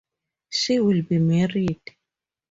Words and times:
She 0.49 0.79
will 0.79 1.03
be 1.03 1.19
married! 1.19 1.79